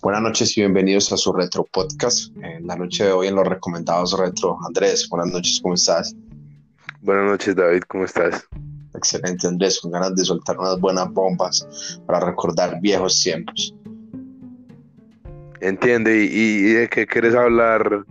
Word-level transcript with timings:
Buenas 0.00 0.22
noches 0.22 0.56
y 0.56 0.60
bienvenidos 0.60 1.12
a 1.12 1.16
su 1.16 1.32
retro 1.32 1.64
podcast. 1.64 2.32
En 2.40 2.68
la 2.68 2.76
noche 2.76 3.04
de 3.04 3.10
hoy 3.10 3.26
en 3.26 3.34
los 3.34 3.44
recomendados 3.44 4.16
retro. 4.16 4.56
Andrés, 4.64 5.08
buenas 5.08 5.32
noches, 5.32 5.58
¿cómo 5.60 5.74
estás? 5.74 6.14
Buenas 7.00 7.24
noches, 7.24 7.56
David, 7.56 7.82
¿cómo 7.88 8.04
estás? 8.04 8.46
Excelente, 8.94 9.48
Andrés, 9.48 9.80
con 9.80 9.90
ganas 9.90 10.14
de 10.14 10.24
soltar 10.24 10.56
unas 10.56 10.78
buenas 10.78 11.12
bombas 11.12 11.98
para 12.06 12.20
recordar 12.20 12.80
viejos 12.80 13.20
tiempos. 13.20 13.74
Entiende, 15.60 16.28
¿y, 16.30 16.74
de 16.74 16.88
qué 16.88 17.04
quieres 17.04 17.34
hablar 17.34 18.04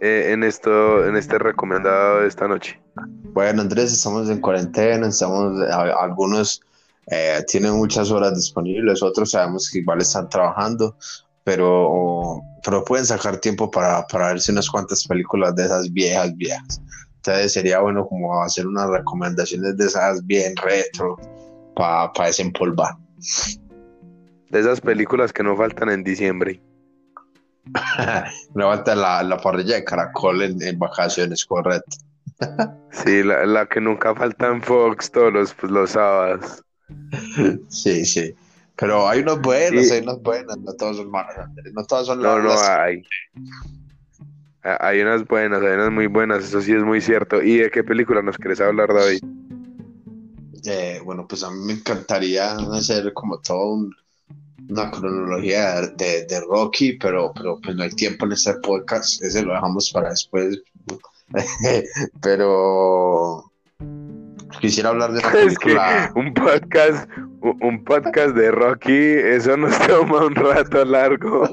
eh, 0.00 0.28
en, 0.30 0.44
esto, 0.44 1.06
en 1.06 1.16
este 1.16 1.38
recomendado 1.38 2.20
de 2.20 2.28
esta 2.28 2.46
noche? 2.46 2.78
Bueno, 3.32 3.62
Andrés, 3.62 3.94
estamos 3.94 4.28
en 4.28 4.42
cuarentena, 4.42 5.08
estamos, 5.08 5.58
algunos 5.98 6.60
eh, 7.06 7.44
tienen 7.46 7.74
muchas 7.74 8.10
horas 8.10 8.34
disponibles, 8.34 9.02
otros 9.02 9.30
sabemos 9.30 9.70
que 9.70 9.80
igual 9.80 10.00
están 10.00 10.28
trabajando, 10.28 10.96
pero, 11.44 12.40
pero 12.64 12.84
pueden 12.84 13.04
sacar 13.04 13.38
tiempo 13.38 13.70
para, 13.70 14.06
para 14.06 14.28
verse 14.28 14.52
unas 14.52 14.70
cuantas 14.70 15.06
películas 15.06 15.54
de 15.54 15.64
esas 15.64 15.92
viejas, 15.92 16.34
viejas. 16.36 16.80
Entonces 17.16 17.52
sería 17.52 17.80
bueno 17.80 18.06
como 18.06 18.42
hacer 18.42 18.66
unas 18.66 18.88
recomendaciones 18.90 19.76
de 19.76 19.86
esas 19.86 20.24
bien 20.26 20.54
retro 20.56 21.16
para 21.74 22.10
desempolvar. 22.26 22.96
De 24.50 24.60
esas 24.60 24.80
películas 24.80 25.32
que 25.32 25.42
no 25.42 25.56
faltan 25.56 25.90
en 25.90 26.04
diciembre. 26.04 26.62
no 28.54 28.68
falta 28.68 28.94
la, 28.94 29.22
la 29.22 29.38
parrilla 29.38 29.76
de 29.76 29.84
caracol 29.84 30.42
en, 30.42 30.62
en 30.62 30.78
vacaciones, 30.78 31.44
correcto. 31.44 31.96
sí, 32.90 33.22
la, 33.22 33.46
la, 33.46 33.66
que 33.66 33.80
nunca 33.80 34.14
falta 34.14 34.48
en 34.48 34.62
Fox 34.62 35.10
todos 35.10 35.32
los, 35.32 35.54
pues, 35.54 35.72
los 35.72 35.90
sábados. 35.90 36.62
Sí, 37.68 38.04
sí. 38.04 38.34
Pero 38.76 39.08
hay 39.08 39.20
unos 39.20 39.40
buenos, 39.40 39.90
hay 39.90 40.00
unas 40.02 40.20
buenas, 40.20 40.58
no 40.58 40.72
todos 40.72 40.96
son 40.96 41.10
malos, 41.10 41.34
no 41.72 41.84
todos 41.84 42.06
son 42.08 42.20
No, 42.20 42.40
no, 42.40 42.52
hay. 42.52 43.02
Hay 44.62 45.00
unas 45.00 45.24
buenas, 45.26 45.62
hay 45.62 45.74
unas 45.74 45.92
muy 45.92 46.06
buenas, 46.06 46.44
eso 46.44 46.60
sí 46.60 46.72
es 46.72 46.82
muy 46.82 47.00
cierto. 47.00 47.42
¿Y 47.42 47.58
de 47.58 47.70
qué 47.70 47.84
película 47.84 48.22
nos 48.22 48.36
querés 48.36 48.60
hablar, 48.60 48.92
David? 48.92 49.20
Eh, 50.64 51.00
bueno, 51.04 51.26
pues 51.28 51.44
a 51.44 51.50
mí 51.50 51.60
me 51.66 51.74
encantaría 51.74 52.56
hacer 52.56 53.12
como 53.12 53.38
todo 53.38 53.90
una 54.68 54.90
cronología 54.90 55.82
de, 55.82 56.24
de, 56.24 56.40
Rocky, 56.40 56.94
pero, 56.94 57.32
pero 57.34 57.60
pues 57.62 57.76
no 57.76 57.82
hay 57.82 57.90
tiempo 57.90 58.24
en 58.24 58.32
este 58.32 58.54
podcast, 58.54 59.22
ese 59.22 59.42
lo 59.42 59.52
dejamos 59.52 59.90
para 59.92 60.10
después. 60.10 60.62
pero 62.22 63.52
quisiera 64.60 64.90
hablar 64.90 65.12
de 65.12 65.22
la 65.22 65.32
película. 65.32 66.12
un 66.16 66.32
podcast, 66.32 67.08
un 67.44 67.84
podcast 67.84 68.34
de 68.34 68.50
Rocky, 68.50 68.92
eso 68.92 69.56
nos 69.56 69.78
toma 69.86 70.24
un 70.26 70.34
rato 70.34 70.84
largo. 70.84 71.48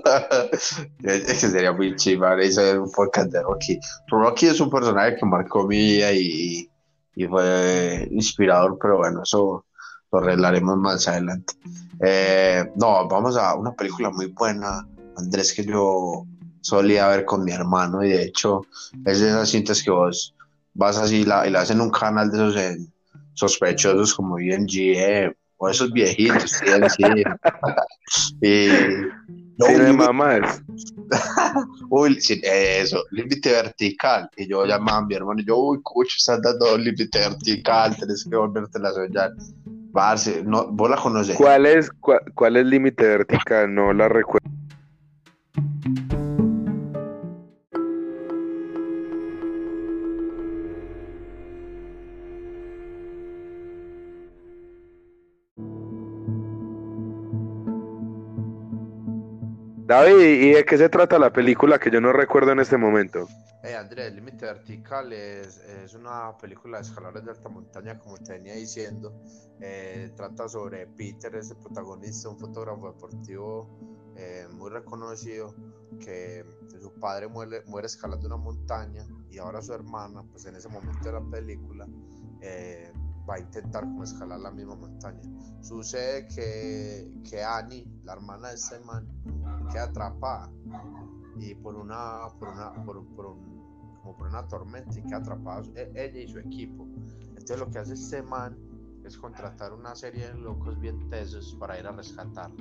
Ese 1.03 1.50
sería 1.50 1.73
muy 1.73 1.95
chivar, 1.97 2.39
eso 2.39 2.61
es 2.61 2.78
un 2.78 2.92
podcast 2.92 3.30
de 3.31 3.42
Rocky. 3.42 3.80
Rocky 4.08 4.47
es 4.47 4.59
un 4.62 4.69
personaje 4.69 5.17
que 5.17 5.25
marcó 5.25 5.67
mi 5.67 5.78
vida 5.78 6.14
y, 6.14 6.69
y 7.16 7.25
fue 7.25 8.08
inspirador, 8.12 8.78
pero 8.81 8.97
bueno, 8.97 9.23
eso 9.23 9.66
lo 10.12 10.19
arreglaremos 10.19 10.78
más 10.78 11.08
adelante. 11.09 11.53
Eh, 12.00 12.72
no, 12.75 13.08
vamos 13.08 13.36
a 13.36 13.56
una 13.56 13.73
película 13.73 14.09
muy 14.12 14.28
buena, 14.28 14.88
Andrés, 15.17 15.53
que 15.53 15.66
yo 15.66 16.25
solía 16.62 17.09
ver 17.09 17.25
con 17.25 17.44
mi 17.44 17.52
hermano 17.52 18.03
y 18.03 18.09
de 18.09 18.23
hecho 18.23 18.62
es 19.06 19.19
de 19.19 19.30
esas 19.30 19.50
cintas 19.50 19.81
que 19.81 19.89
vos 19.89 20.36
vas 20.73 20.97
así 20.97 21.25
la, 21.25 21.45
y 21.47 21.50
la 21.50 21.62
hacen 21.62 21.81
un 21.81 21.89
canal 21.89 22.31
de 22.31 22.38
esos 22.38 22.88
sospechosos 23.34 24.14
como 24.14 24.39
ING 24.39 25.34
o 25.63 25.69
esos 25.69 25.93
viejitos, 25.93 26.51
sí, 26.51 26.65
y 28.41 28.67
no, 29.59 29.67
de 29.67 29.93
mamás. 29.93 30.63
uy, 31.89 32.17
eso, 32.41 33.03
límite 33.11 33.51
vertical. 33.51 34.27
Y 34.38 34.50
yo 34.50 34.66
llamaba 34.66 34.97
a 34.97 35.05
mi 35.05 35.13
hermano 35.13 35.39
y 35.39 35.45
yo, 35.45 35.57
uy, 35.57 35.79
cucho, 35.83 36.16
estás 36.17 36.41
dando 36.41 36.75
límite 36.79 37.19
vertical, 37.19 37.95
tienes 37.95 38.27
que 38.27 38.35
volverte 38.35 38.79
a 38.79 38.91
soñar. 38.91 39.33
Parce, 39.94 40.41
no, 40.44 40.67
vos 40.71 40.89
la 40.89 40.97
conoces. 40.97 41.38
¿Cuál 41.38 41.67
es, 41.67 41.91
cuál 42.33 42.57
es 42.57 42.66
límite 42.66 43.03
vertical? 43.03 43.71
No 43.71 43.94
la 43.94 44.09
recuerdo. 44.09 44.50
David, 59.91 60.22
¿y 60.22 60.52
de 60.52 60.63
qué 60.63 60.78
se 60.78 60.88
trata 60.88 61.19
la 61.19 61.34
película 61.34 61.78
que 61.78 61.91
yo 61.91 62.00
no 62.00 62.13
recuerdo 62.13 62.53
en 62.53 62.62
este 62.62 62.78
momento? 62.78 63.28
Eh, 63.62 63.75
Andrés, 63.75 64.13
Límite 64.13 64.46
Vertical 64.46 65.12
es, 65.12 65.57
es, 65.57 65.94
una 65.96 66.31
película 66.38 66.78
de 66.78 66.84
escaladores 66.84 67.25
de 67.25 67.31
alta 67.31 67.50
montaña, 67.50 68.00
como 68.00 68.18
te 68.18 68.31
venía 68.31 68.53
diciendo. 68.53 69.13
Eh, 69.59 70.09
trata 70.16 70.47
sobre 70.47 70.88
Peter, 70.88 71.35
ese 71.35 71.56
protagonista, 71.56 72.30
un 72.30 72.40
fotógrafo 72.40 72.94
deportivo 72.94 73.68
eh, 74.16 74.47
muy 74.53 74.69
reconocido, 74.69 75.53
que 76.00 76.46
su 76.81 76.94
padre 76.94 77.28
muere, 77.28 77.62
muere 77.66 77.88
escalando 77.88 78.28
una 78.28 78.38
montaña 78.38 79.06
y 79.30 79.40
ahora 79.40 79.62
su 79.62 79.74
hermana, 79.74 80.24
pues 80.31 80.46
en 80.46 80.56
ese 80.56 80.69
momento 80.69 81.03
de 81.03 81.12
la 81.12 81.30
película, 81.30 81.85
eh, 82.40 82.94
va 83.30 83.35
a 83.35 83.40
intentar 83.40 83.84
como 83.84 84.06
escalar 84.06 84.40
la 84.40 84.51
misma 84.51 84.75
montaña. 84.75 85.22
Sucede 85.62 86.28
que, 86.28 87.12
que 87.30 87.44
Annie, 87.44 87.85
la 88.03 88.13
hermana 88.13 88.50
de 88.50 88.56
este 88.56 88.80
man, 88.80 89.06
queda 89.71 89.83
atrapada 89.83 90.49
y 91.37 91.55
por 91.55 91.75
una, 91.75 92.27
por 92.39 92.49
una, 92.49 92.73
por, 92.85 93.05
por 93.15 93.25
un, 93.27 93.97
como 94.01 94.17
por 94.17 94.27
una 94.27 94.47
tormenta 94.47 94.99
y 94.99 95.03
queda 95.03 95.17
atrapada 95.17 95.63
e, 95.75 95.91
ella 95.95 96.19
y 96.19 96.27
su 96.27 96.39
equipo. 96.39 96.87
Entonces 97.29 97.59
lo 97.59 97.69
que 97.69 97.79
hace 97.79 97.93
este 97.93 98.21
man 98.21 98.57
es 99.05 99.17
contratar 99.17 99.73
una 99.73 99.95
serie 99.95 100.27
de 100.27 100.35
locos 100.35 100.79
bien 100.79 101.09
tesos 101.09 101.55
para 101.59 101.79
ir 101.79 101.87
a 101.87 101.91
rescatar 101.91 102.51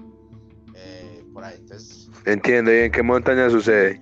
Eh, 0.74 1.24
por 1.34 1.44
ahí, 1.44 1.56
entonces... 1.58 2.08
Entiendo, 2.24 2.72
¿y 2.72 2.78
en 2.78 2.92
qué 2.92 3.02
montaña 3.02 3.50
sucede? 3.50 4.00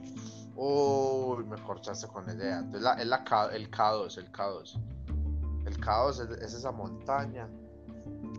Uy, 0.54 1.44
me 1.44 1.56
cortaste 1.62 2.06
con 2.08 2.26
la 2.26 2.34
idea. 2.34 2.58
Entonces 2.58 2.82
la, 2.82 2.94
es 2.94 3.06
la, 3.06 3.50
el 3.52 3.70
K2, 3.70 4.18
el 4.18 4.32
K2. 4.32 4.80
El 5.66 5.80
K2 5.80 6.42
es, 6.42 6.54
esa 6.54 6.72
montaña. 6.72 7.48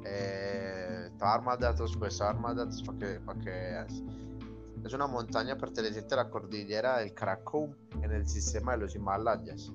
Eh, 0.05 1.09
te 1.17 1.25
dar 1.25 1.41
más 1.43 1.59
datos, 1.59 1.95
pues 1.97 2.17
te 2.17 2.23
dar 2.23 2.37
más 2.37 2.55
datos 2.55 2.83
para 2.83 2.99
que, 2.99 3.19
para 3.21 3.39
que 3.39 3.49
veas. 3.49 4.03
Es 4.85 4.93
una 4.93 5.07
montaña 5.07 5.57
perteneciente 5.57 6.13
a 6.15 6.17
la 6.17 6.29
cordillera 6.29 6.99
del 6.99 7.13
Karakum 7.13 7.73
en 8.01 8.11
el 8.11 8.27
sistema 8.27 8.73
de 8.73 8.79
los 8.79 8.95
Himalayas, 8.95 9.71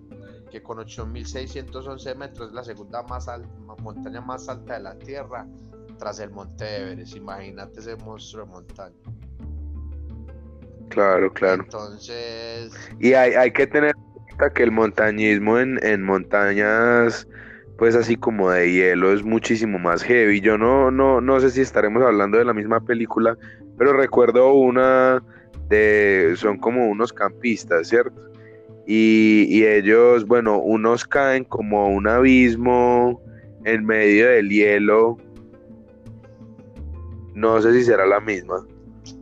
que 0.50 0.62
con 0.62 0.78
8.611 0.78 2.16
metros 2.16 2.49
es 2.49 2.55
la 2.55 2.65
segunda 2.65 3.03
más 3.03 3.28
montaña 3.81 4.21
más 4.21 4.49
alta 4.49 4.75
de 4.75 4.81
la 4.81 4.99
Tierra 4.99 5.47
tras 5.99 6.19
el 6.21 6.31
Monte 6.31 6.77
Everest. 6.77 7.16
Imagínate 7.16 7.81
ese 7.81 7.97
monstruo 7.97 8.47
de 8.47 8.50
montaña. 8.50 8.97
Claro, 10.88 11.32
claro. 11.32 11.62
Entonces... 11.65 12.72
Y 12.99 13.15
hay, 13.15 13.32
hay 13.34 13.53
que 13.53 13.66
tener 13.66 13.94
en 13.97 14.22
cuenta 14.25 14.53
que 14.53 14.62
el 14.62 14.71
montañismo 14.72 15.59
en, 15.59 15.84
en 15.84 16.03
montañas 16.03 17.26
pues 17.77 17.97
así 17.97 18.17
como 18.17 18.51
de 18.51 18.73
hielo 18.73 19.12
es 19.12 19.25
muchísimo 19.25 19.79
más 19.79 20.03
heavy. 20.03 20.41
Yo 20.41 20.57
no, 20.59 20.91
no, 20.91 21.21
no 21.21 21.41
sé 21.41 21.51
si 21.51 21.61
estaremos 21.61 22.03
hablando 22.03 22.39
de 22.39 22.45
la 22.45 22.55
misma 22.55 22.81
película, 22.81 23.37
pero 23.77 23.93
recuerdo 23.93 24.55
una 24.55 25.23
de, 25.69 26.35
son 26.37 26.59
como 26.59 26.89
unos 26.89 27.12
campistas, 27.12 27.89
¿cierto? 27.89 28.21
Y, 28.87 29.65
ellos, 29.65 30.27
bueno, 30.27 30.59
unos 30.59 31.07
caen 31.07 31.45
como 31.45 31.89
un 31.89 32.07
abismo 32.07 33.23
en 33.65 33.85
medio 33.87 34.29
del 34.29 34.50
hielo. 34.50 35.17
No 37.32 37.62
sé 37.62 37.73
si 37.73 37.85
será 37.85 38.06
la 38.06 38.21
misma. 38.21 38.67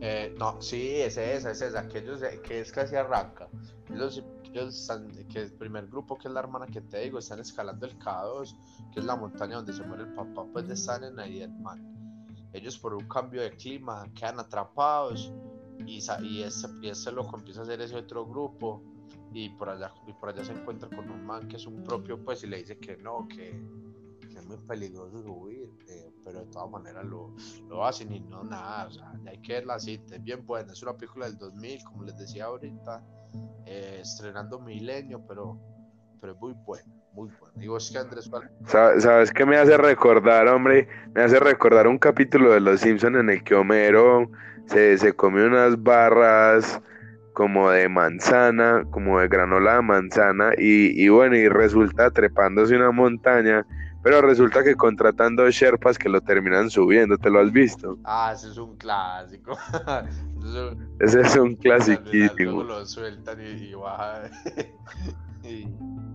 Eh, 0.01 0.33
no, 0.37 0.61
sí, 0.61 0.97
es 0.97 1.17
esa, 1.17 1.51
es 1.51 1.61
esa, 1.61 1.79
aquellos 1.79 2.21
que 2.45 2.59
es 2.59 2.73
casi 2.73 2.95
arranca. 2.97 3.47
Ellos, 3.89 4.23
están, 4.61 5.09
que 5.27 5.41
el 5.41 5.53
primer 5.53 5.87
grupo, 5.87 6.17
que 6.17 6.27
es 6.27 6.33
la 6.33 6.39
hermana 6.39 6.67
que 6.67 6.81
te 6.81 6.99
digo, 6.99 7.19
están 7.19 7.39
escalando 7.39 7.85
el 7.85 7.97
K2, 7.97 8.55
que 8.93 8.99
es 8.99 9.05
la 9.05 9.15
montaña 9.15 9.55
donde 9.57 9.73
se 9.73 9.83
muere 9.83 10.03
el 10.03 10.13
papá, 10.13 10.45
pues 10.51 10.69
están 10.69 11.03
en 11.03 11.19
ahí 11.19 11.41
el 11.41 11.53
man 11.53 11.93
ellos 12.53 12.77
por 12.77 12.93
un 12.93 13.07
cambio 13.07 13.41
de 13.41 13.51
clima 13.51 14.07
quedan 14.13 14.39
atrapados 14.39 15.33
y, 15.85 15.99
y, 16.21 16.43
ese, 16.43 16.67
y 16.81 16.89
ese 16.89 17.11
loco 17.11 17.37
empieza 17.37 17.61
a 17.61 17.63
hacer 17.63 17.81
ese 17.81 17.97
otro 17.97 18.25
grupo 18.25 18.81
y 19.33 19.49
por 19.49 19.69
allá 19.69 19.91
y 20.07 20.13
por 20.13 20.29
allá 20.29 20.45
se 20.45 20.53
encuentra 20.53 20.87
con 20.87 21.09
un 21.09 21.25
man 21.25 21.47
que 21.47 21.55
es 21.55 21.65
un 21.65 21.83
propio 21.83 22.23
pues 22.23 22.43
y 22.43 22.47
le 22.47 22.57
dice 22.57 22.77
que 22.77 22.95
no 22.97 23.27
que, 23.27 23.49
es 23.49 24.45
muy 24.45 24.57
peligroso 24.57 25.21
subir 25.21 25.69
eh, 25.87 26.11
pero 26.23 26.39
de 26.39 26.45
todas 26.47 26.69
maneras 26.69 27.05
lo, 27.05 27.33
lo, 27.69 27.85
hacen 27.85 28.11
y 28.11 28.19
no 28.19 28.43
nada 28.43 28.87
o 28.87 28.91
sea 28.91 29.13
hay 29.25 29.39
que 29.39 29.53
ver 29.53 29.65
la 29.65 29.77
es 29.77 30.23
bien 30.23 30.45
buena 30.45 30.73
es 30.73 30.81
una 30.83 30.93
película 30.93 31.25
del 31.25 31.37
2000 31.37 31.83
como 31.83 32.03
les 32.03 32.17
decía 32.17 32.45
ahorita 32.45 33.03
eh, 33.65 33.99
estrenando 34.01 34.59
milenio 34.59 35.21
pero 35.27 35.59
pero 36.19 36.33
es 36.33 36.39
muy 36.39 36.53
buena 36.65 36.87
Muy 37.11 37.29
bueno. 37.39 37.53
¿Y 37.61 37.67
vos 37.67 37.91
qué, 37.91 37.99
Andrés? 37.99 38.31
¿Sabes 38.65 39.31
qué 39.31 39.45
me 39.45 39.57
hace 39.57 39.75
recordar, 39.77 40.47
hombre? 40.47 40.87
Me 41.13 41.21
hace 41.21 41.37
recordar 41.37 41.85
un 41.87 41.97
capítulo 41.97 42.53
de 42.53 42.61
Los 42.61 42.79
Simpsons 42.79 43.17
en 43.17 43.29
el 43.29 43.43
que 43.43 43.55
Homero 43.55 44.29
se, 44.67 44.97
se 44.97 45.11
come 45.13 45.45
unas 45.45 45.83
barras 45.83 46.81
como 47.33 47.71
de 47.71 47.89
manzana, 47.89 48.85
como 48.89 49.19
de 49.19 49.27
granola 49.27 49.75
de 49.75 49.81
manzana, 49.81 50.51
y, 50.57 51.03
y 51.03 51.09
bueno, 51.09 51.35
y 51.35 51.49
resulta 51.49 52.09
trepándose 52.11 52.75
una 52.75 52.91
montaña 52.91 53.65
pero 54.03 54.21
resulta 54.21 54.63
que 54.63 54.75
contratando 54.75 55.49
Sherpas 55.49 55.97
que 55.97 56.09
lo 56.09 56.19
terminan 56.21 56.69
subiendo, 56.69 57.17
¿te 57.17 57.29
lo 57.29 57.39
has 57.39 57.51
visto? 57.51 57.97
Ah, 58.03 58.33
ese 58.35 58.49
es 58.49 58.57
un 58.57 58.75
clásico. 58.75 59.57
ese 60.99 61.21
es 61.21 61.35
un 61.37 61.55
clasiquísimo. 61.55 62.63
Lo 62.63 62.85
sueltan 62.85 63.39
y, 63.41 63.73
baja. 63.73 64.29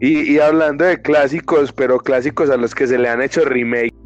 y... 0.01 0.35
y 0.35 0.39
hablando 0.39 0.85
de 0.85 1.01
clásicos, 1.01 1.73
pero 1.73 1.99
clásicos 1.99 2.51
a 2.51 2.59
los 2.59 2.75
que 2.75 2.87
se 2.87 2.99
le 2.99 3.09
han 3.09 3.23
hecho 3.23 3.45
remake 3.45 3.98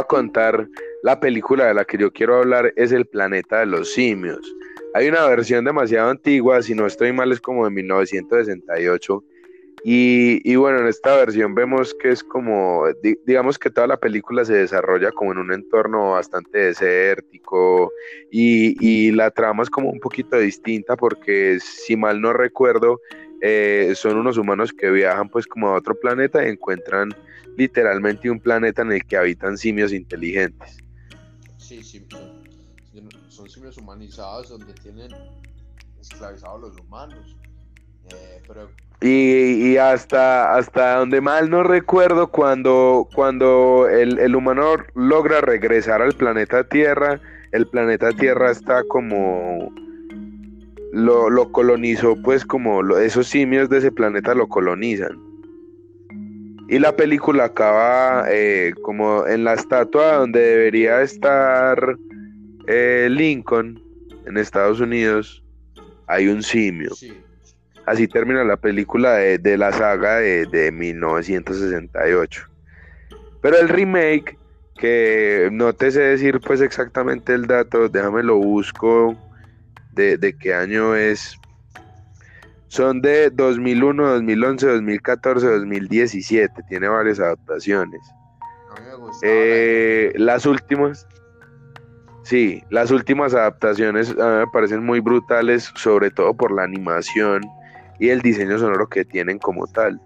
a 0.00 0.06
contar 0.06 0.68
la 1.02 1.20
película 1.20 1.66
de 1.66 1.74
la 1.74 1.84
que 1.84 1.98
yo 1.98 2.12
quiero 2.12 2.36
hablar 2.36 2.72
es 2.76 2.92
El 2.92 3.06
planeta 3.06 3.60
de 3.60 3.66
los 3.66 3.92
simios. 3.92 4.40
Hay 4.94 5.08
una 5.08 5.26
versión 5.26 5.64
demasiado 5.64 6.10
antigua, 6.10 6.62
si 6.62 6.74
no 6.74 6.86
estoy 6.86 7.12
mal 7.12 7.32
es 7.32 7.40
como 7.40 7.64
de 7.64 7.70
1968. 7.70 9.24
Y, 9.82 10.40
y 10.44 10.56
bueno, 10.56 10.80
en 10.80 10.88
esta 10.88 11.16
versión 11.16 11.54
vemos 11.54 11.94
que 11.94 12.10
es 12.10 12.22
como, 12.22 12.84
digamos 13.24 13.58
que 13.58 13.70
toda 13.70 13.86
la 13.86 13.96
película 13.96 14.44
se 14.44 14.54
desarrolla 14.54 15.10
como 15.12 15.32
en 15.32 15.38
un 15.38 15.52
entorno 15.54 16.10
bastante 16.10 16.58
desértico 16.58 17.90
y, 18.30 18.76
y 18.86 19.10
la 19.12 19.30
trama 19.30 19.62
es 19.62 19.70
como 19.70 19.90
un 19.90 19.98
poquito 19.98 20.38
distinta 20.38 20.96
porque 20.96 21.58
si 21.60 21.96
mal 21.96 22.20
no 22.20 22.34
recuerdo, 22.34 23.00
eh, 23.40 23.92
son 23.94 24.16
unos 24.16 24.36
humanos 24.36 24.72
que 24.72 24.90
viajan 24.90 25.28
pues 25.28 25.46
como 25.46 25.68
a 25.68 25.74
otro 25.74 25.98
planeta 25.98 26.44
y 26.44 26.50
encuentran 26.50 27.10
literalmente 27.56 28.30
un 28.30 28.40
planeta 28.40 28.82
en 28.82 28.92
el 28.92 29.04
que 29.04 29.16
habitan 29.16 29.56
simios 29.56 29.92
inteligentes. 29.92 30.78
Sí, 31.58 31.82
sí, 31.82 32.06
son, 33.28 33.48
simios 33.48 33.76
humanizados 33.78 34.48
donde 34.50 34.72
tienen 34.74 35.10
esclavizados 36.00 36.60
los 36.60 36.80
humanos. 36.80 37.36
Eh, 38.10 38.42
y, 39.02 39.76
hasta, 39.78 40.56
hasta 40.56 40.96
donde 40.96 41.20
mal 41.20 41.48
no 41.48 41.62
recuerdo, 41.62 42.30
cuando, 42.30 43.08
cuando 43.14 43.88
el, 43.88 44.34
humano 44.36 44.76
logra 44.94 45.40
regresar 45.40 46.02
al 46.02 46.12
planeta 46.12 46.64
Tierra, 46.64 47.20
el 47.52 47.66
planeta 47.66 48.12
Tierra 48.12 48.50
está 48.50 48.82
como... 48.84 49.72
Lo, 50.92 51.30
lo 51.30 51.52
colonizó, 51.52 52.16
pues 52.22 52.44
como 52.44 52.96
esos 52.98 53.28
simios 53.28 53.68
de 53.68 53.78
ese 53.78 53.92
planeta 53.92 54.34
lo 54.34 54.48
colonizan. 54.48 55.30
Y 56.70 56.78
la 56.78 56.94
película 56.94 57.46
acaba 57.46 58.26
eh, 58.28 58.72
como 58.82 59.26
en 59.26 59.42
la 59.42 59.54
estatua 59.54 60.18
donde 60.18 60.40
debería 60.40 61.02
estar 61.02 61.96
eh, 62.68 63.08
Lincoln 63.10 63.82
en 64.24 64.36
Estados 64.36 64.78
Unidos. 64.78 65.42
Hay 66.06 66.28
un 66.28 66.44
simio. 66.44 66.90
Así 67.86 68.06
termina 68.06 68.44
la 68.44 68.56
película 68.56 69.14
de, 69.14 69.58
la 69.58 69.72
saga 69.72 70.18
de, 70.18 70.70
1968. 70.72 72.48
Pero 73.42 73.58
el 73.58 73.68
remake, 73.68 74.38
que 74.78 75.48
no 75.50 75.72
te 75.72 75.90
sé 75.90 76.02
decir 76.02 76.38
pues 76.38 76.60
exactamente 76.60 77.34
el 77.34 77.48
dato, 77.48 77.88
déjame 77.88 78.22
lo 78.22 78.36
busco 78.36 79.18
de, 79.92 80.16
de 80.16 80.36
qué 80.36 80.54
año 80.54 80.94
es, 80.94 81.40
son 82.70 83.02
de 83.02 83.30
2001, 83.30 84.06
2011, 84.06 84.66
2014, 84.66 85.46
2017. 85.46 86.62
Tiene 86.68 86.86
varias 86.86 87.18
adaptaciones. 87.18 88.00
A 88.70 88.80
mí 88.80 88.86
me 88.86 89.10
eh, 89.22 90.12
las 90.14 90.46
últimas. 90.46 91.04
Sí, 92.22 92.62
las 92.70 92.92
últimas 92.92 93.34
adaptaciones 93.34 94.10
a 94.10 94.14
mí 94.14 94.36
me 94.38 94.46
parecen 94.52 94.84
muy 94.84 95.00
brutales, 95.00 95.72
sobre 95.74 96.12
todo 96.12 96.32
por 96.32 96.52
la 96.52 96.62
animación 96.62 97.42
y 97.98 98.10
el 98.10 98.22
diseño 98.22 98.56
sonoro 98.56 98.88
que 98.88 99.04
tienen 99.04 99.40
como 99.40 99.66
tal. 99.66 100.00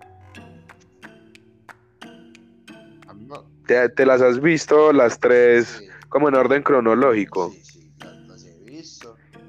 ¿Te, 3.67 4.07
las 4.07 4.23
has 4.23 4.41
visto 4.41 4.91
las 4.95 5.19
tres 5.21 5.87
como 6.09 6.29
en 6.29 6.35
orden 6.35 6.63
cronológico? 6.63 7.51
Sí, 7.51 7.64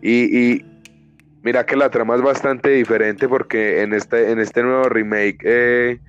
Y, 0.07 0.37
y, 0.37 0.65
Mira 1.41 1.63
que 1.63 1.75
la 1.75 1.91
trama 1.91 2.15
es 2.15 2.23
bastante 2.23 2.69
diferente 2.69 3.27
porque 3.27 3.81
en 3.81 3.93
este, 3.93 4.31
en 4.31 4.39
este 4.39 4.63
nuevo 4.63 4.89
remake 4.89 5.37
eh, 5.43 5.99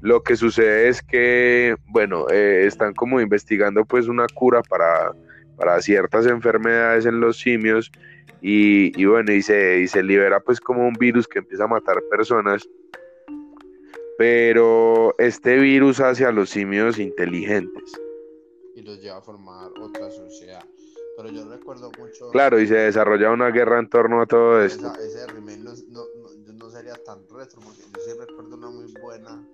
lo 0.00 0.24
que 0.24 0.34
sucede 0.34 0.88
es 0.88 1.00
que, 1.00 1.76
bueno, 1.86 2.28
eh, 2.28 2.64
están 2.66 2.94
como 2.94 3.20
investigando 3.20 3.84
pues 3.84 4.08
una 4.08 4.26
cura 4.34 4.62
para, 4.62 5.12
para 5.56 5.80
ciertas 5.80 6.26
enfermedades 6.26 7.06
en 7.06 7.20
los 7.20 7.38
simios 7.38 7.92
y, 8.40 9.04
bueno, 9.04 9.32
y 9.32 9.42
se, 9.42 9.78
y 9.78 9.86
se 9.86 10.02
libera 10.02 10.40
pues 10.40 10.60
como 10.60 10.88
un 10.88 10.94
virus 10.94 11.28
que 11.28 11.38
empieza 11.38 11.64
a 11.64 11.68
matar 11.68 12.02
personas. 12.10 12.68
Pero 14.18 15.14
este 15.18 15.56
virus 15.58 16.00
hace 16.00 16.24
a 16.24 16.32
los 16.32 16.50
simios 16.50 16.98
inteligentes. 16.98 17.92
Y 18.74 18.82
los 18.82 19.00
lleva 19.00 19.18
a 19.18 19.22
formar 19.22 19.70
otra 19.80 20.10
sociedad 20.10 20.64
pero 21.22 21.34
yo 21.34 21.44
recuerdo 21.48 21.92
mucho. 21.98 22.30
Claro, 22.30 22.58
y 22.58 22.66
se 22.66 22.74
desarrolla 22.74 23.30
una 23.30 23.50
guerra 23.50 23.78
en 23.78 23.90
torno 23.90 24.22
a 24.22 24.26
todo 24.26 24.62
esto. 24.62 24.92
ese 24.94 25.26
remake 25.26 25.58
no, 25.58 25.74
no, 25.88 26.06
no, 26.54 26.70
sería 26.70 26.94
tan 27.04 27.28
retro, 27.28 27.60
porque 27.60 27.82
yo 27.82 28.00
sí 28.02 28.18
recuerdo 28.18 28.56
una 28.56 28.70
muy 28.70 28.92
buena, 29.02 29.46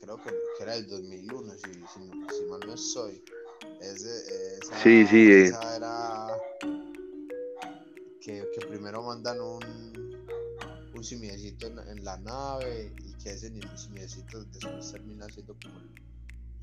creo 0.00 0.16
que, 0.18 0.30
que 0.56 0.62
era 0.62 0.76
el 0.76 0.86
2001, 0.86 1.54
si, 1.54 1.72
si, 1.72 2.36
si 2.36 2.44
mal 2.48 2.60
no 2.66 2.76
soy. 2.76 3.22
Ese, 3.80 4.58
esa, 4.58 4.78
sí, 4.78 5.04
sí. 5.06 5.32
Esa 5.32 5.76
era 5.76 6.26
que, 8.20 8.48
que 8.54 8.66
primero 8.66 9.02
mandan 9.02 9.40
un, 9.40 10.26
un 10.94 11.04
simiecito 11.04 11.66
en, 11.66 11.78
en, 11.80 12.04
la 12.04 12.16
nave 12.18 12.92
y 13.04 13.12
que 13.14 13.30
ese 13.30 13.50
simiecito 13.76 14.44
después 14.44 14.92
termina 14.92 15.26
siendo 15.26 15.56
como 15.60 15.80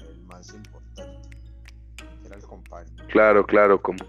el 0.09 0.21
más 0.21 0.53
importante 0.53 1.40
Claro, 3.07 3.45
claro, 3.45 3.81
como. 3.81 4.00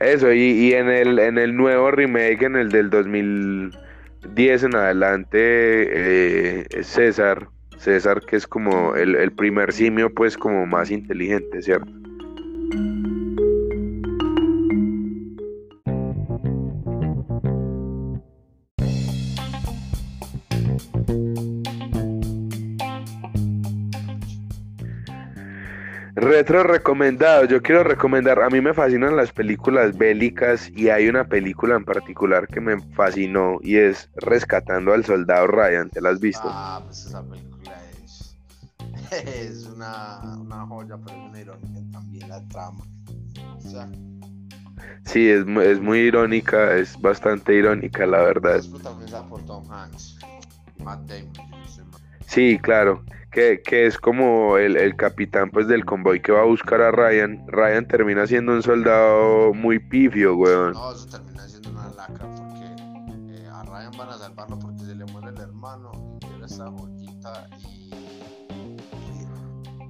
Eso, 0.00 0.32
y, 0.32 0.72
en, 0.72 0.88
el, 0.88 1.18
en 1.18 1.38
el 1.38 1.56
nuevo 1.56 1.90
remake, 1.90 2.42
en 2.42 2.56
el 2.56 2.70
del 2.70 2.90
2010 2.90 4.64
en 4.64 4.74
adelante, 4.74 5.38
eh, 5.38 6.82
César, 6.82 7.48
César 7.78 8.20
que 8.22 8.36
es 8.36 8.46
como 8.46 8.96
el, 8.96 9.14
el 9.14 9.32
primer 9.32 9.72
simio, 9.72 10.12
pues 10.12 10.36
como 10.36 10.66
más 10.66 10.90
inteligente, 10.90 11.62
¿cierto? 11.62 11.92
Retro 26.16 26.62
recomendado, 26.62 27.44
yo 27.44 27.60
quiero 27.60 27.82
recomendar, 27.82 28.40
a 28.40 28.48
mí 28.48 28.60
me 28.60 28.72
fascinan 28.72 29.16
las 29.16 29.32
películas 29.32 29.98
bélicas 29.98 30.70
y 30.70 30.88
hay 30.88 31.08
una 31.08 31.24
película 31.24 31.74
en 31.74 31.84
particular 31.84 32.46
que 32.46 32.60
me 32.60 32.80
fascinó 32.94 33.58
y 33.62 33.78
es 33.78 34.08
Rescatando 34.14 34.92
al 34.92 35.04
Soldado 35.04 35.48
Ryan, 35.48 35.90
¿te 35.90 36.00
la 36.00 36.10
has 36.10 36.20
visto? 36.20 36.48
Ah, 36.48 36.80
pues 36.84 37.04
esa 37.06 37.20
película 37.24 37.76
es, 38.04 38.38
es 39.26 39.66
una, 39.66 40.38
una 40.40 40.64
joya, 40.66 40.96
pero 41.04 41.16
es 41.16 41.30
una 41.30 41.40
irónica 41.40 41.80
también 41.90 42.28
la 42.28 42.40
trama. 42.46 42.84
O 43.56 43.60
sea, 43.60 43.88
sí, 45.06 45.28
es, 45.28 45.44
es 45.44 45.80
muy 45.80 45.98
irónica, 45.98 46.76
es 46.76 46.96
bastante 47.00 47.56
irónica 47.56 48.06
la 48.06 48.22
verdad. 48.22 48.62
Por 49.28 49.44
Tom 49.46 49.64
Hanks 49.68 50.16
Matt 50.78 51.00
Damon. 51.08 51.32
Sí, 52.26 52.56
claro 52.62 53.02
que, 53.34 53.86
es 53.86 53.98
como 53.98 54.56
el, 54.58 54.94
capitán 54.96 55.50
pues 55.50 55.66
del 55.66 55.84
convoy 55.84 56.20
que 56.20 56.30
va 56.30 56.42
a 56.42 56.44
buscar 56.44 56.80
a 56.80 56.92
Ryan. 56.92 57.44
Ryan 57.48 57.86
termina 57.86 58.26
siendo 58.26 58.52
un 58.52 58.62
soldado 58.62 59.52
muy 59.52 59.80
pifio, 59.80 60.36
weón. 60.36 60.72
No, 60.72 60.92
eso 60.92 61.06
termina 61.06 61.42
siendo 61.48 61.70
una 61.70 61.88
lacra 61.88 62.28
porque 62.36 62.64
eh, 63.34 63.48
a 63.52 63.62
Ryan 63.64 63.90
van 63.98 64.08
a 64.10 64.18
salvarlo 64.18 64.58
porque 64.60 64.84
se 64.84 64.94
le 64.94 65.04
muere 65.06 65.30
el 65.30 65.40
hermano 65.40 66.18
y 66.22 66.26
llega 66.26 66.46
esa 66.46 66.70
joyita 66.70 67.48
y... 67.58 67.90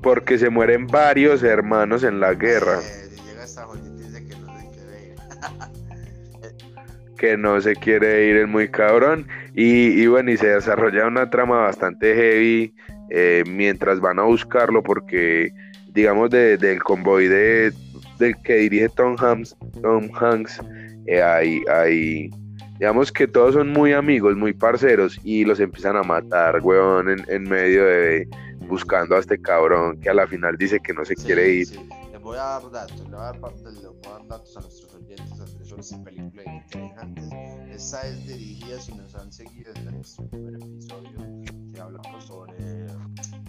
Porque 0.03 0.39
se 0.39 0.49
mueren 0.49 0.87
varios 0.87 1.43
hermanos 1.43 2.03
en 2.03 2.21
la 2.21 2.33
guerra. 2.35 2.81
Eh, 2.81 3.11
llega 3.27 3.45
esta 3.45 3.65
joyita 3.65 3.89
y 3.89 3.99
dice 3.99 4.27
que 4.27 4.37
no 4.37 4.59
se 4.59 4.71
quiere 4.71 5.09
ir. 5.09 5.17
que 7.19 7.37
no 7.37 7.61
se 7.61 7.77
quiere 7.77 8.27
ir 8.27 8.37
el 8.37 8.47
muy 8.47 8.71
cabrón. 8.71 9.29
Y, 9.55 10.01
y 10.03 10.07
bueno, 10.07 10.31
y 10.31 10.39
se 10.39 10.49
desarrolla 10.49 11.07
una 11.07 11.29
trama 11.29 11.61
bastante 11.61 12.15
heavy 12.15 12.75
eh, 13.11 13.45
mientras 13.47 14.01
van 14.01 14.19
a 14.19 14.23
buscarlo 14.23 14.83
porque 14.83 15.53
digamos 15.89 16.31
del 16.31 16.83
convoy 16.83 17.29
de, 17.29 17.73
del 18.19 18.37
que 18.43 18.57
dirige 18.57 18.89
Tom 18.91 19.17
Hanks, 19.19 19.57
Tom 19.83 20.09
Hanks 20.15 20.61
eh, 21.07 21.23
hay, 21.23 21.63
hay, 21.71 22.31
digamos 22.79 23.13
que 23.13 23.27
todos 23.29 23.55
son 23.55 23.69
muy 23.69 23.93
amigos, 23.93 24.37
muy 24.37 24.53
parceros 24.53 25.21
y 25.23 25.45
los 25.45 25.61
empiezan 25.61 25.97
a 25.97 26.03
matar, 26.03 26.61
weón, 26.63 27.11
en, 27.11 27.25
en 27.29 27.45
medio 27.45 27.85
de 27.85 28.29
buscando 28.67 29.17
a 29.17 29.19
este 29.19 29.41
cabrón 29.41 30.01
que 30.01 30.11
a 30.11 30.15
la 30.15 30.27
final 30.27 30.57
dice 30.57 30.81
que 30.81 30.93
no 30.93 31.05
se 31.05 31.15
quiere 31.15 31.49
ir. 31.51 31.67
Sí. 31.67 31.89
Les 32.13 32.21
voy 32.21 32.39
a 32.39 32.43
dar 32.43 32.71
datos, 32.71 33.01
les 33.01 33.11
voy 33.11 33.21
a 33.21 33.25
dar, 33.25 34.27
datos 34.29 34.57
a 34.57 34.61
nuestros 34.61 34.95
oyentes 34.95 35.41
sobre 35.75 35.81
esta 35.81 36.05
película 36.05 36.43
de 36.43 36.55
Interesantes. 36.55 37.25
Esta 37.71 38.07
es 38.07 38.27
dirigida, 38.27 38.81
si 38.81 38.93
nos 38.95 39.15
han 39.15 39.33
seguido 39.33 39.73
desde 39.73 39.91
nuestro 39.91 40.27
primer 40.29 40.55
episodio, 40.55 41.43
que 41.73 41.81
hablamos 41.81 42.25
sobre, 42.25 42.87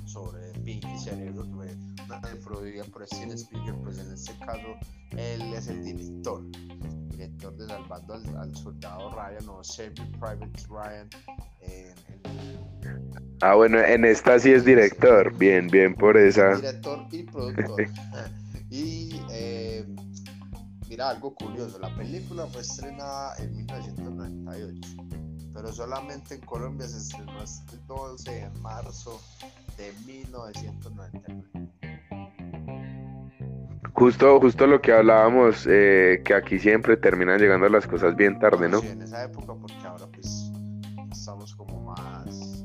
sobre 0.06 0.48
Pinky 0.64 0.98
Cerebro, 0.98 1.46
fue 1.54 1.76
una 2.06 2.22
serie 2.22 2.42
producida 2.42 2.84
por 2.86 3.06
Steven 3.06 3.32
Spielberg, 3.32 3.82
pues 3.84 4.00
en 4.00 4.12
este 4.12 4.34
caso 4.40 4.68
él 5.12 5.42
es 5.54 5.68
el 5.68 5.84
director, 5.84 6.44
director 7.10 7.56
de 7.58 7.68
Salvando 7.68 8.14
al, 8.16 8.38
al 8.38 8.56
Soldado 8.56 9.12
Ryan 9.12 9.50
o 9.50 9.64
Saving 9.64 10.12
Private 10.14 10.64
Ryan. 10.70 11.10
En, 11.62 11.94
en, 12.24 13.16
Ah, 13.42 13.56
bueno, 13.56 13.80
en 13.80 14.06
esta 14.06 14.40
sí 14.40 14.52
es 14.52 14.64
director. 14.64 15.36
Bien, 15.38 15.68
bien 15.68 15.94
por 15.94 16.18
esa. 16.18 16.56
Director 16.56 17.06
y 17.12 17.24
productor. 17.24 17.86
y 18.70 19.22
eh, 19.30 19.86
mira, 20.96 21.10
algo 21.10 21.36
curioso: 21.36 21.78
la 21.80 21.94
película 21.94 22.48
fue 22.48 22.62
estrenada 22.62 23.36
en 23.40 23.54
1998, 23.58 24.96
pero 25.54 25.74
solamente 25.74 26.36
en 26.36 26.42
Colombia 26.42 26.88
se 26.88 26.98
estrenó 26.98 27.34
el 27.42 27.88
12 27.88 28.32
de 28.32 28.50
marzo 28.62 29.20
de 29.78 29.92
1999. 30.06 31.44
Justo, 33.94 34.40
justo 34.40 34.68
lo 34.68 34.82
que 34.82 34.94
hablábamos, 34.94 35.68
eh, 35.70 36.22
que 36.24 36.34
aquí 36.34 36.60
siempre 36.60 36.96
terminan 36.96 37.40
llegando 37.40 37.68
las 37.68 37.88
cosas 37.88 38.16
bien 38.16 38.40
tarde, 38.40 38.70
¿no? 38.70 38.80
Sí, 38.80 38.88
en 38.88 39.02
esa 39.02 39.26
época, 39.26 39.54
porque 39.54 39.86
ahora 39.86 40.06
pues 40.14 40.52
estamos 41.12 41.56
como 41.56 41.92
más, 41.92 42.64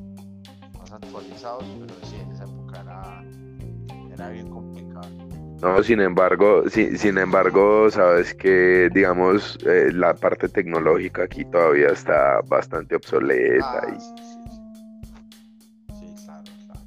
más 0.79 0.93
actualizados, 0.93 1.65
pero 1.81 1.95
sí, 2.07 2.17
en 2.17 2.31
esa 2.33 2.45
época 2.45 2.81
era, 2.81 3.25
era 4.13 4.29
bien 4.31 4.51
complicado. 4.51 5.09
No, 5.61 5.83
sin 5.83 6.01
embargo, 6.01 6.65
sin, 6.71 6.97
sin 6.97 7.19
embargo, 7.19 7.91
sabes 7.91 8.35
que, 8.35 8.89
digamos, 8.95 9.59
eh, 9.67 9.91
la 9.93 10.15
parte 10.15 10.49
tecnológica 10.49 11.25
aquí 11.25 11.45
todavía 11.45 11.89
está 11.89 12.41
bastante 12.49 12.97
obsoleta. 12.97 13.83
Ah, 13.83 13.95
y... 13.95 14.01
sí, 14.01 14.07
sí, 15.99 16.07
sí. 16.17 16.25
Claro, 16.25 16.45
claro. 16.67 16.81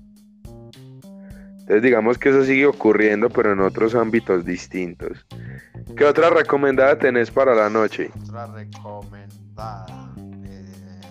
Entonces 1.59 1.83
digamos 1.83 2.17
que 2.17 2.29
eso 2.29 2.43
sigue 2.43 2.65
ocurriendo, 2.65 3.29
pero 3.29 3.53
en 3.53 3.61
otros 3.61 3.93
ámbitos 3.93 4.43
distintos. 4.43 5.25
¿Qué 5.95 6.05
otra 6.05 6.31
recomendada 6.31 6.97
tenés 6.97 7.29
para 7.29 7.53
la 7.53 7.69
noche? 7.69 8.09
Otra 8.23 8.47
recomendada. 8.47 10.13
eh, 10.45 11.01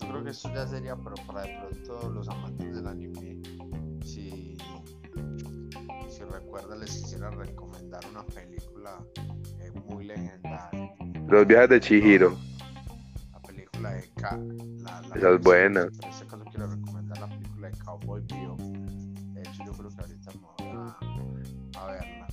yo 0.00 0.08
creo 0.08 0.24
que 0.24 0.30
esto 0.30 0.52
ya 0.52 0.66
sería 0.66 0.96
pero 0.96 1.14
para 1.26 1.42
de 1.42 1.56
pronto 1.60 2.10
los 2.10 2.28
amantes 2.28 2.74
del 2.74 2.86
anime. 2.88 3.40
Recuerdan, 6.32 6.80
les 6.80 6.90
quisiera 6.90 7.30
recomendar 7.30 8.00
una 8.10 8.24
película 8.26 9.02
eh, 9.60 9.70
muy 9.86 10.04
legendaria. 10.06 10.94
Los 11.26 11.46
viajes 11.46 11.70
de 11.70 11.80
Chihiro. 11.80 12.36
La 13.32 13.40
película 13.40 13.92
de 13.92 14.10
Ka. 14.14 14.38
La, 14.78 15.00
la 15.02 15.16
Esa 15.16 15.30
es 15.30 15.40
buena. 15.40 15.80
En 15.82 16.08
este 16.08 16.26
caso 16.26 16.44
quiero 16.50 16.66
recomendar 16.68 17.18
la 17.18 17.28
película 17.28 17.68
de 17.70 17.78
Cowboy 17.78 18.22
Bebop. 18.28 18.60
De 18.60 19.40
hecho, 19.40 19.64
yo 19.66 19.72
creo 19.72 19.90
que 19.90 20.00
ahorita 20.00 20.32
me 20.32 20.40
voy 20.40 21.42
a, 21.74 21.80
a 21.80 21.86
verla. 21.92 22.26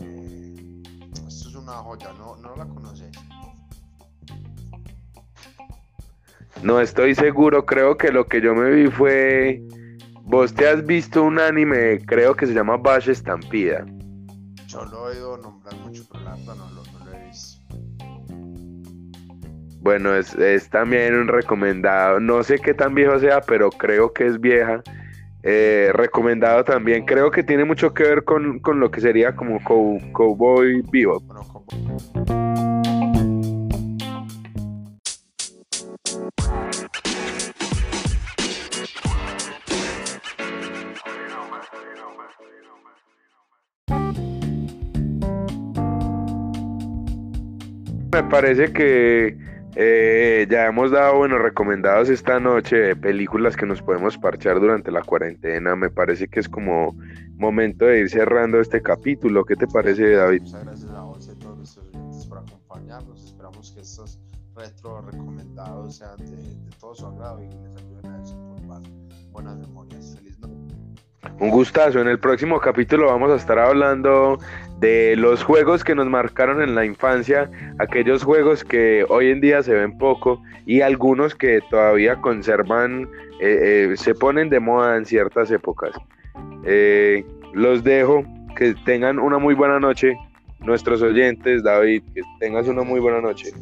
Eh, 0.00 0.82
esto 1.12 1.48
es 1.48 1.54
una 1.54 1.72
joya, 1.72 2.12
¿no, 2.18 2.36
no 2.36 2.56
la 2.56 2.66
conoces? 2.66 3.10
No 6.62 6.80
estoy 6.80 7.14
seguro, 7.14 7.66
creo 7.66 7.96
que 7.96 8.12
lo 8.12 8.26
que 8.26 8.40
yo 8.40 8.54
me 8.54 8.70
vi 8.70 8.90
fue... 8.90 9.62
Vos 10.32 10.54
te 10.54 10.66
has 10.66 10.84
visto 10.86 11.22
un 11.22 11.38
anime, 11.38 12.00
creo 12.06 12.34
que 12.34 12.46
se 12.46 12.54
llama 12.54 12.78
Bash 12.78 13.10
Estampida. 13.10 13.84
Yo 14.66 14.82
lo 14.86 15.10
he 15.10 15.12
oído 15.12 15.36
nombrar 15.36 15.74
mucho, 15.84 16.04
pero 16.10 16.24
la 16.24 16.30
verdad 16.30 16.54
no 16.56 16.70
lo, 16.70 16.82
no 16.84 17.04
lo 17.04 17.12
he 17.12 17.26
visto. 17.26 17.60
Bueno, 19.82 20.14
es, 20.14 20.34
es 20.36 20.70
también 20.70 21.14
un 21.14 21.28
recomendado. 21.28 22.18
No 22.18 22.42
sé 22.42 22.58
qué 22.58 22.72
tan 22.72 22.94
viejo 22.94 23.18
sea, 23.18 23.42
pero 23.42 23.68
creo 23.70 24.14
que 24.14 24.24
es 24.26 24.40
vieja. 24.40 24.82
Eh, 25.42 25.90
recomendado 25.92 26.64
también. 26.64 27.04
Creo 27.04 27.30
que 27.30 27.42
tiene 27.42 27.66
mucho 27.66 27.92
que 27.92 28.04
ver 28.04 28.24
con, 28.24 28.58
con 28.60 28.80
lo 28.80 28.90
que 28.90 29.02
sería 29.02 29.36
como 29.36 29.60
cow- 29.60 30.00
Cowboy 30.12 30.82
Bebop. 30.90 31.22
Bueno, 31.24 32.81
Me 48.12 48.22
parece 48.24 48.70
que 48.74 49.38
eh, 49.74 50.46
ya 50.50 50.66
hemos 50.66 50.90
dado 50.90 51.16
buenos 51.16 51.40
recomendados 51.40 52.10
esta 52.10 52.38
noche 52.38 52.76
de 52.76 52.94
películas 52.94 53.56
que 53.56 53.64
nos 53.64 53.80
podemos 53.80 54.18
parchar 54.18 54.60
durante 54.60 54.90
la 54.90 55.00
cuarentena. 55.02 55.74
Me 55.76 55.88
parece 55.88 56.28
que 56.28 56.40
es 56.40 56.48
como 56.48 56.94
momento 57.36 57.86
de 57.86 58.00
ir 58.00 58.10
cerrando 58.10 58.60
este 58.60 58.82
capítulo. 58.82 59.46
¿Qué 59.46 59.56
te 59.56 59.66
parece, 59.66 60.10
David? 60.10 60.42
Muchas 60.42 60.64
gracias 60.64 60.90
a 60.90 61.02
vos 61.04 61.26
y 61.26 61.30
a 61.30 61.34
todos 61.38 61.56
nuestros 61.56 61.86
oyentes 61.86 62.26
por 62.26 62.38
acompañarnos. 62.38 63.24
Esperamos 63.24 63.72
que 63.72 63.80
estos 63.80 64.20
retro 64.54 65.00
recomendados 65.00 65.96
sean 65.96 66.18
de, 66.18 66.36
de 66.36 66.70
todo 66.78 66.94
su 66.94 67.06
agrado 67.06 67.42
y 67.42 67.46
les 67.46 67.76
ayuden 67.76 68.12
a 68.12 68.18
desempolvar 68.18 68.82
buenas 69.30 69.56
memorias. 69.56 70.18
Feliz. 70.18 70.31
Un 71.38 71.50
gustazo. 71.50 72.00
En 72.00 72.08
el 72.08 72.18
próximo 72.18 72.60
capítulo 72.60 73.06
vamos 73.06 73.30
a 73.30 73.36
estar 73.36 73.58
hablando 73.58 74.38
de 74.78 75.14
los 75.16 75.44
juegos 75.44 75.84
que 75.84 75.94
nos 75.94 76.06
marcaron 76.08 76.60
en 76.60 76.74
la 76.74 76.84
infancia, 76.84 77.48
aquellos 77.78 78.24
juegos 78.24 78.64
que 78.64 79.06
hoy 79.08 79.30
en 79.30 79.40
día 79.40 79.62
se 79.62 79.72
ven 79.72 79.96
poco 79.96 80.42
y 80.66 80.80
algunos 80.80 81.34
que 81.34 81.60
todavía 81.70 82.16
conservan, 82.16 83.08
eh, 83.40 83.90
eh, 83.92 83.96
se 83.96 84.14
ponen 84.14 84.50
de 84.50 84.58
moda 84.58 84.96
en 84.96 85.06
ciertas 85.06 85.50
épocas. 85.50 85.92
Eh, 86.64 87.24
los 87.52 87.84
dejo, 87.84 88.24
que 88.56 88.74
tengan 88.84 89.18
una 89.18 89.38
muy 89.38 89.54
buena 89.54 89.78
noche. 89.78 90.16
Nuestros 90.60 91.02
oyentes, 91.02 91.62
David, 91.62 92.02
que 92.14 92.22
tengas 92.40 92.68
una 92.68 92.82
muy 92.82 93.00
buena 93.00 93.20
noche. 93.20 93.52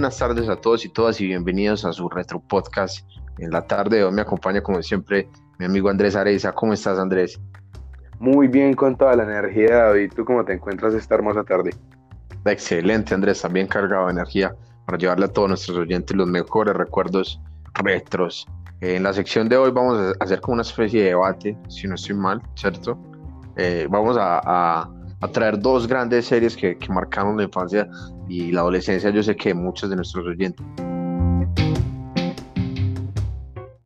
Buenas 0.00 0.16
tardes 0.16 0.48
a 0.48 0.56
todos 0.56 0.86
y 0.86 0.88
todas 0.88 1.20
y 1.20 1.26
bienvenidos 1.26 1.84
a 1.84 1.92
su 1.92 2.08
retro 2.08 2.40
podcast. 2.40 3.06
En 3.36 3.50
la 3.50 3.66
tarde 3.66 3.98
de 3.98 4.04
hoy 4.04 4.10
me 4.14 4.22
acompaña 4.22 4.62
como 4.62 4.82
siempre 4.82 5.28
mi 5.58 5.66
amigo 5.66 5.90
Andrés 5.90 6.16
Areza. 6.16 6.52
¿Cómo 6.52 6.72
estás 6.72 6.98
Andrés? 6.98 7.38
Muy 8.18 8.48
bien 8.48 8.72
con 8.72 8.96
toda 8.96 9.14
la 9.14 9.24
energía, 9.24 9.84
David. 9.84 10.10
¿Tú 10.16 10.24
cómo 10.24 10.42
te 10.42 10.54
encuentras 10.54 10.94
esta 10.94 11.16
hermosa 11.16 11.44
tarde? 11.44 11.72
Excelente 12.46 13.12
Andrés, 13.12 13.42
también 13.42 13.66
cargado 13.66 14.06
de 14.06 14.12
energía 14.12 14.56
para 14.86 14.96
llevarle 14.96 15.26
a 15.26 15.28
todos 15.28 15.48
nuestros 15.48 15.76
oyentes 15.76 16.16
los 16.16 16.26
mejores 16.26 16.74
recuerdos 16.74 17.38
retros. 17.74 18.48
En 18.80 19.02
la 19.02 19.12
sección 19.12 19.50
de 19.50 19.58
hoy 19.58 19.70
vamos 19.70 19.98
a 19.98 20.24
hacer 20.24 20.40
como 20.40 20.54
una 20.54 20.62
especie 20.62 21.02
de 21.02 21.08
debate, 21.10 21.58
si 21.68 21.86
no 21.86 21.96
estoy 21.96 22.16
mal, 22.16 22.40
¿cierto? 22.54 22.98
Eh, 23.58 23.86
vamos 23.90 24.16
a, 24.16 24.38
a- 24.42 24.90
a 25.22 25.28
traer 25.28 25.60
dos 25.60 25.86
grandes 25.86 26.24
series 26.24 26.56
que, 26.56 26.78
que 26.78 26.90
marcaron 26.90 27.36
la 27.36 27.42
infancia 27.42 27.86
y 28.30 28.52
la 28.52 28.60
adolescencia, 28.60 29.10
yo 29.10 29.22
sé 29.22 29.34
que 29.34 29.52
muchos 29.52 29.90
de 29.90 29.96
nuestros 29.96 30.24
oyentes. 30.24 30.64